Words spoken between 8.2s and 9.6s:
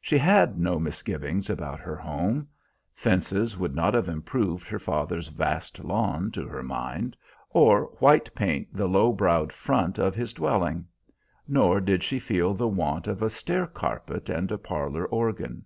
paint the low browed